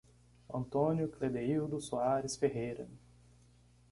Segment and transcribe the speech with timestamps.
[0.51, 2.87] Antônio Cledeildo Soares Ferreira